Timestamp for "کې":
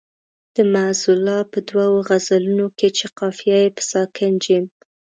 2.77-2.87